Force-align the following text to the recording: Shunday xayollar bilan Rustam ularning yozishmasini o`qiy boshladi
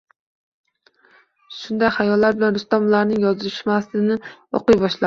Shunday 1.57 1.93
xayollar 1.99 2.41
bilan 2.41 2.59
Rustam 2.59 2.89
ularning 2.91 3.29
yozishmasini 3.31 4.21
o`qiy 4.25 4.85
boshladi 4.85 4.99